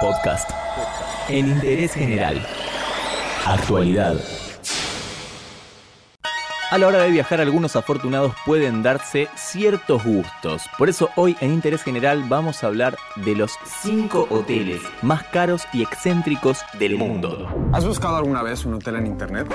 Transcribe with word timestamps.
Podcast. 0.00 0.50
En 1.28 1.48
interés 1.48 1.94
general. 1.94 2.44
Actualidad. 3.46 4.16
A 6.70 6.78
la 6.78 6.88
hora 6.88 7.02
de 7.02 7.10
viajar, 7.10 7.40
algunos 7.40 7.76
afortunados 7.76 8.34
pueden 8.44 8.82
darse 8.82 9.28
ciertos 9.36 10.02
gustos. 10.04 10.62
Por 10.76 10.88
eso 10.88 11.10
hoy 11.14 11.36
en 11.40 11.52
Interés 11.52 11.82
General 11.82 12.24
vamos 12.28 12.64
a 12.64 12.66
hablar 12.66 12.96
de 13.16 13.36
los 13.36 13.52
5 13.82 14.28
hoteles 14.30 14.80
más 15.02 15.22
caros 15.24 15.62
y 15.72 15.82
excéntricos 15.82 16.60
del 16.78 16.96
mundo. 16.96 17.48
¿Has 17.72 17.86
buscado 17.86 18.16
alguna 18.16 18.42
vez 18.42 18.64
un 18.64 18.74
hotel 18.74 18.96
en 18.96 19.06
internet? 19.06 19.46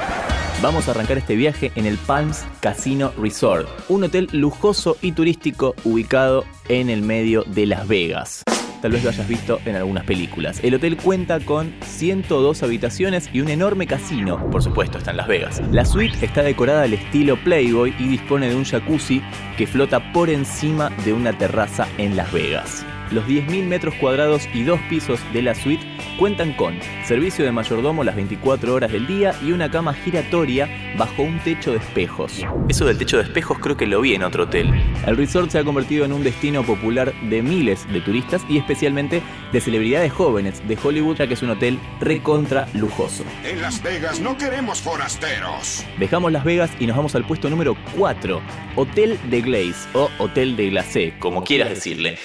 Vamos 0.61 0.87
a 0.87 0.91
arrancar 0.91 1.17
este 1.17 1.35
viaje 1.35 1.71
en 1.75 1.85
el 1.85 1.97
Palms 1.97 2.45
Casino 2.61 3.11
Resort, 3.17 3.67
un 3.89 4.05
hotel 4.05 4.29
lujoso 4.31 4.95
y 5.01 5.11
turístico 5.11 5.75
ubicado 5.83 6.45
en 6.69 6.89
el 6.89 7.01
medio 7.01 7.43
de 7.43 7.65
Las 7.65 7.87
Vegas 7.87 8.43
tal 8.81 8.91
vez 8.91 9.03
lo 9.03 9.09
hayas 9.09 9.27
visto 9.27 9.59
en 9.65 9.75
algunas 9.75 10.03
películas. 10.03 10.59
El 10.63 10.75
hotel 10.75 10.97
cuenta 10.97 11.39
con 11.39 11.73
102 11.83 12.63
habitaciones 12.63 13.29
y 13.33 13.41
un 13.41 13.49
enorme 13.49 13.87
casino, 13.87 14.49
por 14.49 14.63
supuesto 14.63 14.97
está 14.97 15.11
en 15.11 15.17
Las 15.17 15.27
Vegas. 15.27 15.61
La 15.71 15.85
suite 15.85 16.25
está 16.25 16.43
decorada 16.43 16.83
al 16.83 16.93
estilo 16.93 17.37
Playboy 17.43 17.93
y 17.99 18.07
dispone 18.07 18.49
de 18.49 18.55
un 18.55 18.65
jacuzzi 18.65 19.21
que 19.57 19.67
flota 19.67 20.11
por 20.13 20.29
encima 20.29 20.89
de 21.05 21.13
una 21.13 21.37
terraza 21.37 21.87
en 21.97 22.15
Las 22.15 22.31
Vegas. 22.31 22.85
Los 23.11 23.25
10.000 23.25 23.65
metros 23.65 23.95
cuadrados 23.95 24.47
y 24.53 24.63
dos 24.63 24.79
pisos 24.89 25.19
de 25.33 25.41
la 25.41 25.55
suite 25.55 25.83
cuentan 26.19 26.53
con 26.53 26.77
servicio 27.05 27.43
de 27.43 27.51
mayordomo 27.51 28.03
las 28.03 28.15
24 28.15 28.73
horas 28.73 28.91
del 28.91 29.07
día 29.07 29.33
y 29.43 29.51
una 29.51 29.71
cama 29.71 29.93
giratoria 29.93 30.69
bajo 30.97 31.23
un 31.23 31.39
techo 31.39 31.71
de 31.71 31.77
espejos. 31.77 32.45
Eso 32.67 32.85
del 32.85 32.97
techo 32.99 33.17
de 33.17 33.23
espejos 33.23 33.57
creo 33.59 33.77
que 33.77 33.87
lo 33.87 34.01
vi 34.01 34.13
en 34.13 34.23
otro 34.23 34.43
hotel. 34.43 34.71
El 35.07 35.17
resort 35.17 35.49
se 35.49 35.57
ha 35.57 35.63
convertido 35.63 36.05
en 36.05 36.13
un 36.13 36.23
destino 36.23 36.61
popular 36.63 37.13
de 37.29 37.41
miles 37.41 37.91
de 37.91 38.01
turistas 38.01 38.43
y 38.47 38.57
especialmente 38.57 39.23
de 39.51 39.61
celebridades 39.61 40.11
jóvenes 40.11 40.61
de 40.67 40.77
Hollywood, 40.81 41.17
ya 41.17 41.27
que 41.27 41.33
es 41.33 41.41
un 41.41 41.49
hotel 41.49 41.79
recontra 41.99 42.67
lujoso. 42.73 43.23
En 43.43 43.61
Las 43.61 43.81
Vegas 43.81 44.19
no 44.19 44.37
queremos 44.37 44.81
forasteros. 44.81 45.83
Dejamos 45.97 46.31
Las 46.31 46.43
Vegas 46.43 46.69
y 46.79 46.85
nos 46.85 46.95
vamos 46.95 47.15
al 47.15 47.25
puesto 47.25 47.49
número 47.49 47.75
4, 47.97 48.41
Hotel 48.75 49.17
de 49.29 49.41
Glaze 49.41 49.87
o 49.93 50.09
Hotel 50.19 50.55
de 50.55 50.69
Glacé, 50.69 51.13
como 51.19 51.43
quieras 51.43 51.69
decirle. 51.69 52.19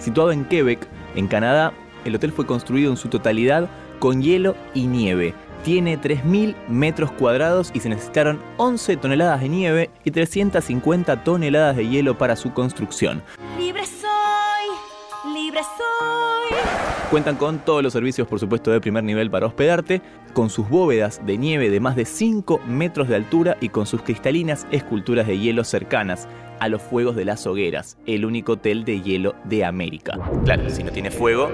Situado 0.00 0.32
en 0.32 0.46
Quebec, 0.46 0.88
en 1.14 1.28
Canadá, 1.28 1.72
el 2.06 2.14
hotel 2.14 2.32
fue 2.32 2.46
construido 2.46 2.90
en 2.90 2.96
su 2.96 3.08
totalidad 3.08 3.68
con 3.98 4.22
hielo 4.22 4.56
y 4.72 4.86
nieve. 4.86 5.34
Tiene 5.62 6.00
3.000 6.00 6.56
metros 6.68 7.12
cuadrados 7.12 7.70
y 7.74 7.80
se 7.80 7.90
necesitaron 7.90 8.40
11 8.56 8.96
toneladas 8.96 9.42
de 9.42 9.50
nieve 9.50 9.90
y 10.02 10.10
350 10.10 11.22
toneladas 11.22 11.76
de 11.76 11.86
hielo 11.86 12.16
para 12.16 12.34
su 12.34 12.54
construcción. 12.54 13.22
Libre 13.58 13.84
soy, 13.84 15.34
libre 15.34 15.60
soy. 15.60 16.56
Cuentan 17.10 17.36
con 17.36 17.58
todos 17.58 17.82
los 17.82 17.92
servicios, 17.92 18.26
por 18.26 18.40
supuesto, 18.40 18.70
de 18.70 18.80
primer 18.80 19.04
nivel 19.04 19.30
para 19.30 19.46
hospedarte, 19.46 20.00
con 20.32 20.48
sus 20.48 20.66
bóvedas 20.70 21.20
de 21.26 21.36
nieve 21.36 21.68
de 21.68 21.80
más 21.80 21.94
de 21.94 22.06
5 22.06 22.60
metros 22.66 23.08
de 23.08 23.16
altura 23.16 23.58
y 23.60 23.68
con 23.68 23.84
sus 23.84 24.00
cristalinas 24.00 24.66
esculturas 24.70 25.26
de 25.26 25.38
hielo 25.38 25.64
cercanas 25.64 26.26
a 26.60 26.68
los 26.68 26.80
fuegos 26.82 27.16
de 27.16 27.24
las 27.24 27.46
hogueras, 27.46 27.98
el 28.06 28.24
único 28.24 28.52
hotel 28.52 28.84
de 28.84 29.00
hielo 29.00 29.34
de 29.44 29.64
América. 29.64 30.18
Claro, 30.44 30.68
si 30.70 30.84
no 30.84 30.92
tiene 30.92 31.10
fuego, 31.10 31.48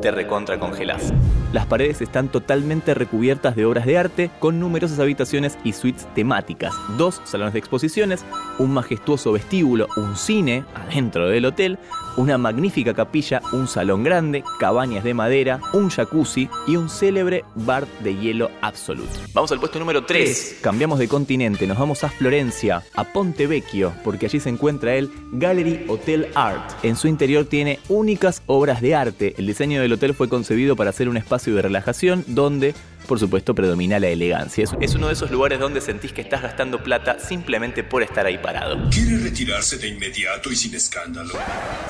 te 0.00 0.10
recontra 0.10 0.58
congelás. 0.58 1.12
Las 1.52 1.66
paredes 1.66 2.00
están 2.00 2.28
totalmente 2.28 2.94
recubiertas 2.94 3.54
de 3.56 3.66
obras 3.66 3.84
de 3.84 3.98
arte 3.98 4.30
con 4.38 4.58
numerosas 4.58 4.98
habitaciones 4.98 5.58
y 5.64 5.72
suites 5.72 6.06
temáticas, 6.14 6.74
dos 6.96 7.20
salones 7.24 7.52
de 7.52 7.58
exposiciones, 7.58 8.24
un 8.58 8.72
majestuoso 8.72 9.32
vestíbulo, 9.32 9.88
un 9.96 10.16
cine 10.16 10.64
adentro 10.74 11.28
del 11.28 11.44
hotel, 11.44 11.78
una 12.16 12.38
magnífica 12.38 12.94
capilla, 12.94 13.42
un 13.52 13.68
salón 13.68 14.02
grande, 14.02 14.44
cabañas 14.58 15.04
de 15.04 15.14
madera, 15.14 15.60
un 15.74 15.90
jacuzzi 15.90 16.48
y 16.66 16.76
un 16.76 16.88
célebre 16.88 17.44
bar 17.54 17.86
de 18.00 18.16
hielo 18.16 18.50
absoluto. 18.60 19.12
Vamos 19.34 19.52
al 19.52 19.60
puesto 19.60 19.78
número 19.78 20.04
3. 20.04 20.58
Cambiamos 20.62 20.98
de 20.98 21.08
continente, 21.08 21.66
nos 21.66 21.78
vamos 21.78 22.02
a 22.04 22.08
Florencia, 22.08 22.82
a 22.94 23.04
Ponte 23.04 23.46
Vecchio, 23.46 23.92
porque 24.04 24.26
allí 24.26 24.40
se 24.40 24.48
encuentra 24.52 24.94
el 24.94 25.10
Gallery 25.32 25.84
Hotel 25.88 26.28
Art. 26.34 26.70
En 26.82 26.96
su 26.96 27.08
interior 27.08 27.44
tiene 27.44 27.80
únicas 27.88 28.42
obras 28.46 28.80
de 28.80 28.94
arte. 28.94 29.34
El 29.38 29.46
diseño 29.46 29.80
del 29.80 29.92
hotel 29.92 30.14
fue 30.14 30.28
concebido 30.28 30.76
para 30.76 30.92
ser 30.92 31.08
un 31.08 31.16
espacio 31.16 31.54
de 31.54 31.62
relajación 31.62 32.24
donde 32.26 32.74
por 33.06 33.18
supuesto, 33.18 33.54
predomina 33.54 33.98
la 33.98 34.08
elegancia. 34.08 34.64
Es 34.80 34.94
uno 34.94 35.08
de 35.08 35.14
esos 35.14 35.30
lugares 35.30 35.58
donde 35.58 35.80
sentís 35.80 36.12
que 36.12 36.20
estás 36.20 36.42
gastando 36.42 36.82
plata 36.82 37.18
simplemente 37.18 37.82
por 37.82 38.02
estar 38.02 38.26
ahí 38.26 38.38
parado. 38.38 38.78
¿Quiere 38.90 39.18
retirarse 39.18 39.76
de 39.78 39.88
inmediato 39.88 40.50
y 40.50 40.56
sin 40.56 40.74
escándalo? 40.74 41.34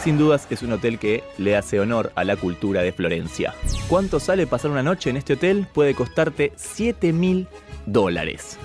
Sin 0.03 0.19
dudas, 0.19 0.47
es 0.50 0.62
un 0.62 0.73
hotel 0.73 0.99
que 0.99 1.23
le 1.39 1.56
hace 1.56 1.81
honor 1.81 2.12
a 2.15 2.25
la 2.25 2.37
cultura 2.37 2.83
de 2.83 2.93
Florencia. 2.93 3.55
¿Cuánto 3.89 4.21
sale 4.21 4.47
pasar 4.47 4.71
una 4.71 4.83
noche 4.83 5.11
en 5.11 5.17
este 5.17 5.34
hotel? 5.34 5.67
Puede 5.73 5.94
costarte 5.94 6.53
7 6.56 7.12
mil 7.12 7.47
dólares. 7.87 8.59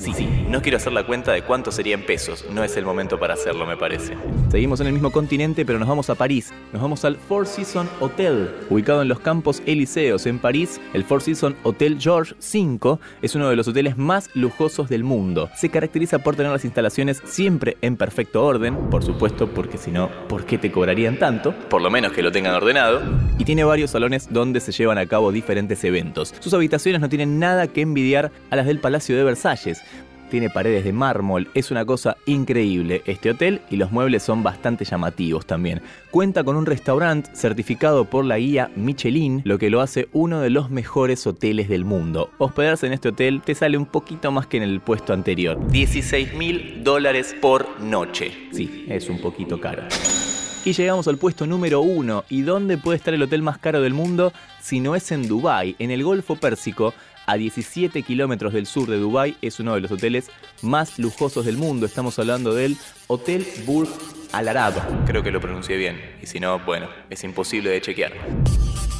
Sí, 0.00 0.14
sí, 0.14 0.26
no 0.48 0.62
quiero 0.62 0.78
hacer 0.78 0.94
la 0.94 1.04
cuenta 1.04 1.32
de 1.32 1.42
cuánto 1.42 1.70
sería 1.70 1.92
en 1.92 2.06
pesos, 2.06 2.46
no 2.50 2.64
es 2.64 2.74
el 2.78 2.86
momento 2.86 3.20
para 3.20 3.34
hacerlo, 3.34 3.66
me 3.66 3.76
parece. 3.76 4.16
Seguimos 4.50 4.80
en 4.80 4.86
el 4.86 4.94
mismo 4.94 5.12
continente, 5.12 5.66
pero 5.66 5.78
nos 5.78 5.86
vamos 5.86 6.08
a 6.08 6.14
París. 6.14 6.54
Nos 6.72 6.80
vamos 6.80 7.04
al 7.04 7.16
Four 7.16 7.46
Seasons 7.46 7.90
Hotel, 8.00 8.50
ubicado 8.70 9.02
en 9.02 9.08
los 9.08 9.20
Campos 9.20 9.62
Elíseos 9.66 10.24
en 10.24 10.38
París. 10.38 10.80
El 10.94 11.04
Four 11.04 11.20
Seasons 11.20 11.54
Hotel 11.64 11.98
George 12.00 12.34
V 12.40 12.98
es 13.20 13.34
uno 13.34 13.50
de 13.50 13.56
los 13.56 13.68
hoteles 13.68 13.98
más 13.98 14.30
lujosos 14.32 14.88
del 14.88 15.04
mundo. 15.04 15.50
Se 15.54 15.68
caracteriza 15.68 16.20
por 16.20 16.34
tener 16.34 16.50
las 16.50 16.64
instalaciones 16.64 17.20
siempre 17.26 17.76
en 17.82 17.98
perfecto 17.98 18.42
orden, 18.42 18.74
por 18.88 19.04
supuesto, 19.04 19.48
porque 19.48 19.76
si 19.76 19.90
no, 19.90 20.08
¿por 20.28 20.46
qué 20.46 20.56
te 20.56 20.72
cobrarían 20.72 21.18
tanto? 21.18 21.52
Por 21.68 21.82
lo 21.82 21.90
menos 21.90 22.12
que 22.12 22.22
lo 22.22 22.32
tengan 22.32 22.54
ordenado. 22.54 23.02
Y 23.40 23.44
tiene 23.46 23.64
varios 23.64 23.92
salones 23.92 24.28
donde 24.30 24.60
se 24.60 24.70
llevan 24.70 24.98
a 24.98 25.06
cabo 25.06 25.32
diferentes 25.32 25.82
eventos. 25.84 26.34
Sus 26.40 26.52
habitaciones 26.52 27.00
no 27.00 27.08
tienen 27.08 27.38
nada 27.38 27.68
que 27.68 27.80
envidiar 27.80 28.30
a 28.50 28.56
las 28.56 28.66
del 28.66 28.80
Palacio 28.80 29.16
de 29.16 29.24
Versalles 29.24 29.80
tiene 30.28 30.48
paredes 30.48 30.84
de 30.84 30.92
mármol, 30.92 31.48
es 31.54 31.72
una 31.72 31.84
cosa 31.84 32.16
increíble 32.24 33.02
este 33.04 33.30
hotel 33.30 33.62
y 33.68 33.76
los 33.76 33.90
muebles 33.90 34.22
son 34.22 34.44
bastante 34.44 34.84
llamativos 34.84 35.44
también. 35.44 35.82
Cuenta 36.12 36.44
con 36.44 36.54
un 36.54 36.66
restaurante 36.66 37.30
certificado 37.34 38.04
por 38.04 38.24
la 38.24 38.38
guía 38.38 38.70
Michelin, 38.76 39.42
lo 39.44 39.58
que 39.58 39.70
lo 39.70 39.80
hace 39.80 40.08
uno 40.12 40.40
de 40.40 40.50
los 40.50 40.70
mejores 40.70 41.26
hoteles 41.26 41.68
del 41.68 41.84
mundo. 41.84 42.30
Hospedarse 42.38 42.86
en 42.86 42.92
este 42.92 43.08
hotel 43.08 43.42
te 43.44 43.56
sale 43.56 43.76
un 43.76 43.86
poquito 43.86 44.30
más 44.30 44.46
que 44.46 44.58
en 44.58 44.62
el 44.62 44.80
puesto 44.80 45.12
anterior, 45.12 45.58
16 45.70 46.34
mil 46.34 46.84
dólares 46.84 47.34
por 47.40 47.80
noche. 47.80 48.30
Sí, 48.52 48.86
es 48.88 49.08
un 49.08 49.20
poquito 49.20 49.60
caro. 49.60 49.82
Y 50.64 50.74
llegamos 50.74 51.08
al 51.08 51.16
puesto 51.16 51.46
número 51.46 51.80
uno. 51.80 52.24
¿Y 52.28 52.42
dónde 52.42 52.76
puede 52.76 52.98
estar 52.98 53.14
el 53.14 53.22
hotel 53.22 53.42
más 53.42 53.58
caro 53.58 53.80
del 53.80 53.94
mundo 53.94 54.32
si 54.60 54.80
no 54.80 54.94
es 54.94 55.10
en 55.10 55.26
Dubái, 55.26 55.74
en 55.78 55.90
el 55.90 56.04
Golfo 56.04 56.36
Pérsico? 56.36 56.94
a 57.26 57.36
17 57.36 58.02
kilómetros 58.02 58.52
del 58.52 58.66
sur 58.66 58.88
de 58.88 58.98
Dubái. 58.98 59.36
Es 59.40 59.60
uno 59.60 59.76
de 59.76 59.80
los 59.80 59.92
hoteles 59.92 60.30
más 60.62 60.98
lujosos 60.98 61.46
del 61.46 61.56
mundo. 61.56 61.86
Estamos 61.86 62.18
hablando 62.18 62.54
del 62.54 62.76
Hotel 63.06 63.46
Burj 63.66 63.88
Al 64.32 64.48
Arab. 64.48 64.74
Creo 65.06 65.22
que 65.22 65.30
lo 65.30 65.40
pronuncié 65.40 65.76
bien. 65.76 66.00
Y 66.20 66.26
si 66.26 66.40
no, 66.40 66.58
bueno, 66.58 66.88
es 67.08 67.22
imposible 67.22 67.70
de 67.70 67.80
chequear. 67.80 68.12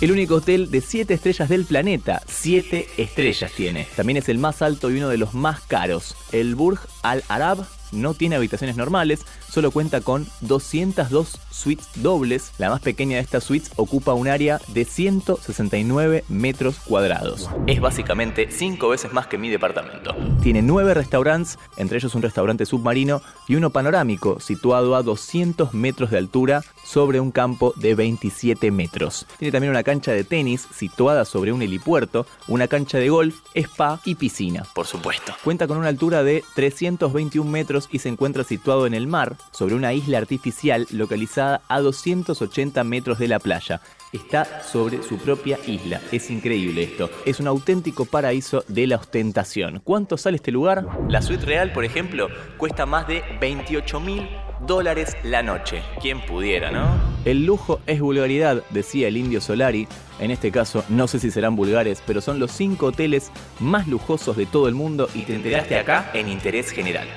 El 0.01 0.13
único 0.13 0.37
hotel 0.37 0.71
de 0.71 0.81
7 0.81 1.13
estrellas 1.13 1.49
del 1.49 1.65
planeta. 1.65 2.23
7 2.29 2.87
estrellas 2.99 3.51
tiene. 3.53 3.89
También 3.97 4.19
es 4.19 4.29
el 4.29 4.39
más 4.39 4.63
alto 4.63 4.91
y 4.91 4.99
uno 4.99 5.09
de 5.09 5.19
los 5.19 5.35
más 5.35 5.61
caros. 5.63 6.15
El 6.31 6.55
Burj 6.55 6.87
Al 7.03 7.25
Arab 7.29 7.67
no 7.93 8.15
tiene 8.15 8.37
habitaciones 8.37 8.77
normales, 8.77 9.21
solo 9.49 9.71
cuenta 9.71 10.01
con 10.01 10.27
202 10.43 11.39
suites 11.51 11.89
dobles. 11.97 12.53
La 12.59 12.71
más 12.71 12.81
pequeña 12.81 13.17
de 13.17 13.23
estas 13.23 13.45
suites 13.45 13.71
ocupa 13.77 14.15
un 14.15 14.29
área 14.29 14.61
de 14.69 14.85
169 14.85 16.25
metros 16.29 16.79
cuadrados. 16.79 17.49
Es 17.67 17.81
básicamente 17.81 18.49
5 18.51 18.89
veces 18.89 19.13
más 19.13 19.27
que 19.27 19.39
mi 19.39 19.49
departamento. 19.49 20.15
Tiene 20.43 20.63
9 20.63 20.95
restaurantes, 20.95 21.59
entre 21.77 21.99
ellos 21.99 22.15
un 22.15 22.23
restaurante 22.23 22.67
submarino 22.67 23.23
y 23.49 23.57
uno 23.57 23.71
panorámico 23.71 24.41
situado 24.41 24.97
a 24.97 25.03
200 25.03 25.75
metros 25.75 26.11
de 26.11 26.19
altura 26.19 26.63
sobre 26.91 27.21
un 27.21 27.31
campo 27.31 27.73
de 27.77 27.95
27 27.95 28.73
metros. 28.73 29.25
Tiene 29.39 29.53
también 29.53 29.71
una 29.71 29.85
cancha 29.85 30.11
de 30.11 30.25
tenis 30.25 30.67
situada 30.75 31.25
sobre 31.25 31.53
un 31.53 31.63
helipuerto, 31.63 32.27
una 32.49 32.67
cancha 32.67 32.99
de 32.99 33.09
golf, 33.09 33.37
spa 33.55 34.01
y 34.05 34.17
piscina, 34.17 34.65
por 34.75 34.89
supuesto. 34.89 35.33
Cuenta 35.45 35.69
con 35.69 35.79
una 35.79 35.87
altura 35.87 36.25
de 36.25 36.43
321 36.57 37.49
metros 37.49 37.89
y 37.93 38.01
se 38.01 38.09
encuentra 38.09 38.43
situado 38.43 38.89
en 38.89 38.95
el 38.95 39.07
mar, 39.07 39.37
sobre 39.53 39.77
una 39.77 39.93
isla 39.93 40.19
artificial 40.19 40.89
localizada 40.91 41.63
a 41.69 41.81
280 41.81 42.83
metros 42.83 43.21
de 43.21 43.29
la 43.29 43.39
playa. 43.39 43.81
Está 44.13 44.65
sobre 44.65 45.05
su 45.05 45.19
propia 45.19 45.61
isla. 45.69 46.01
Es 46.11 46.29
increíble 46.31 46.83
esto. 46.83 47.09
Es 47.25 47.39
un 47.39 47.47
auténtico 47.47 48.05
paraíso 48.05 48.65
de 48.67 48.89
la 48.89 48.97
ostentación. 48.97 49.81
¿Cuánto 49.85 50.17
sale 50.17 50.37
este 50.37 50.51
lugar? 50.51 50.85
La 51.09 51.23
suite 51.23 51.47
real, 51.47 51.73
por 51.73 51.85
ejemplo, 51.85 52.27
cuesta 52.59 52.85
más 52.85 53.07
de 53.07 53.23
28 53.41 54.01
mil 54.01 54.29
dólares 54.67 55.17
la 55.23 55.43
noche. 55.43 55.83
¿Quién 56.01 56.21
pudiera, 56.21 56.71
no? 56.71 56.89
El 57.25 57.45
lujo 57.45 57.81
es 57.87 58.01
vulgaridad, 58.01 58.63
decía 58.71 59.09
el 59.09 59.17
indio 59.17 59.41
Solari. 59.41 59.87
En 60.19 60.31
este 60.31 60.51
caso, 60.51 60.85
no 60.89 61.09
sé 61.09 61.19
si 61.19 61.31
serán 61.31 61.57
vulgares, 61.57 62.03
pero 62.07 62.21
son 62.21 62.39
los 62.39 62.53
cinco 62.53 62.87
hoteles 62.87 63.31
más 63.59 63.89
lujosos 63.89 64.37
de 64.37 64.47
todo 64.47 64.69
el 64.69 64.75
mundo 64.75 65.09
y 65.15 65.23
te 65.23 65.35
enteraste 65.35 65.79
acá 65.79 66.11
en 66.15 66.29
Interés 66.29 66.71
General. 66.71 67.09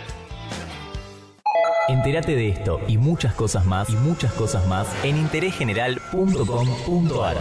Entérate 1.89 2.35
de 2.35 2.49
esto 2.49 2.79
y 2.87 2.97
muchas 2.97 3.33
cosas 3.33 3.65
más 3.65 3.89
y 3.89 3.95
muchas 3.97 4.31
cosas 4.33 4.65
más 4.67 4.87
en 5.03 5.17
interésgeneral.com.ar. 5.17 7.37